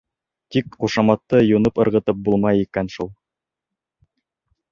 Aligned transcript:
Тик 0.53 0.77
ҡушаматты 0.83 1.41
юнып 1.47 1.81
ырғытып 1.83 2.25
булмай 2.29 2.63
икән 2.65 2.91
шул. 2.97 3.11